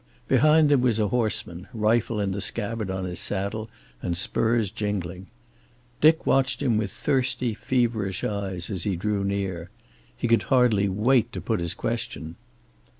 [0.27, 3.69] Behind them was a horseman, rifle in the scabbard on his saddle
[4.01, 5.27] and spurs jingling.
[5.99, 9.69] Dick watched him with thirsty, feverish eyes as he drew near.
[10.17, 12.35] He could hardly wait to put his question.